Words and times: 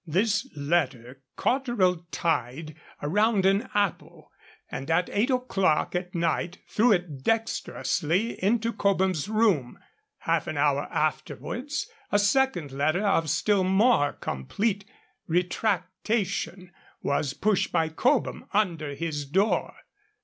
This 0.07 0.49
letter 0.57 1.21
Cotterell 1.35 2.07
tied 2.09 2.73
round 3.03 3.45
an 3.45 3.69
apple, 3.75 4.31
and 4.71 4.89
at 4.89 5.11
eight 5.13 5.29
o'clock 5.29 5.93
at 5.93 6.15
night 6.15 6.57
threw 6.67 6.91
it 6.91 7.21
dexterously 7.23 8.43
into 8.43 8.73
Cobham's 8.73 9.29
room; 9.29 9.77
half 10.21 10.47
an 10.47 10.57
hour 10.57 10.87
afterwards 10.91 11.87
a 12.11 12.17
second 12.17 12.71
letter, 12.71 13.05
of 13.05 13.29
still 13.29 13.63
more 13.63 14.13
complete 14.13 14.85
retractation, 15.29 16.71
was 17.03 17.35
pushed 17.35 17.71
by 17.71 17.87
Cobham 17.87 18.47
under 18.55 18.95
his 18.95 19.23
door. 19.27 19.75